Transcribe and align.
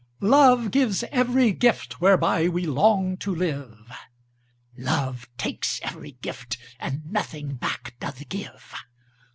Love 0.23 0.71
gives 0.71 1.03
every 1.11 1.51
gift 1.51 2.01
whereby 2.01 2.47
we 2.47 2.65
long 2.65 3.15
to 3.15 3.35
live 3.35 3.91
"Love 4.75 5.27
takes 5.37 5.79
every 5.83 6.13
gift, 6.23 6.57
and 6.79 7.05
nothing 7.11 7.53
back 7.53 7.93
doth 7.99 8.27
give." 8.27 8.73